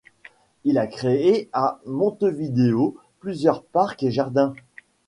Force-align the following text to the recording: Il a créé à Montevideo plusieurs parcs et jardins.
Il 0.63 0.79
a 0.79 0.87
créé 0.87 1.47
à 1.53 1.79
Montevideo 1.85 2.97
plusieurs 3.19 3.61
parcs 3.63 4.01
et 4.01 4.09
jardins. 4.09 4.55